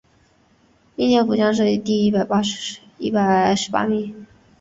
[0.95, 4.25] 应天府乡试第一百十八名。